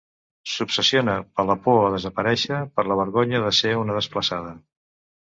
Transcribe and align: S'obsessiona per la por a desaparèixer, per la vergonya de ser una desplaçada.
S'obsessiona 0.51 1.17
per 1.39 1.43
la 1.49 1.55
por 1.67 1.75
a 1.81 1.91
desaparèixer, 1.95 2.61
per 2.79 2.85
la 2.91 2.97
vergonya 3.01 3.43
de 3.43 3.51
ser 3.59 3.75
una 3.83 3.99
desplaçada. 3.99 4.55